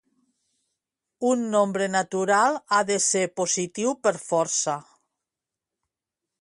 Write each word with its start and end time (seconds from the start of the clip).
Un 1.31 1.43
nombre 1.55 1.89
natural 1.97 2.57
ha 2.69 2.81
de 2.89 2.97
ser 3.11 3.23
positiu 3.43 3.95
per 4.09 4.17
força. 4.25 4.79